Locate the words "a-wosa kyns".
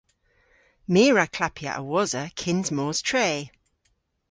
1.79-2.67